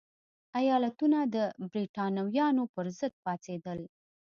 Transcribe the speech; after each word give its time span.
ایالتونه 0.59 1.19
د 1.33 1.37
برېټانویانو 1.71 2.63
پرضد 2.73 3.13
پاڅېدل. 3.23 3.79